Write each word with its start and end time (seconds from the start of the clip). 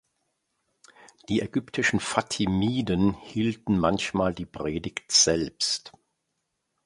Die 1.29 1.41
ägyptischen 1.43 1.99
Fatimiden 1.99 3.13
hielten 3.13 3.77
manchmal 3.77 4.33
die 4.33 4.47
Predigt 4.47 5.11
selbst. 5.11 5.93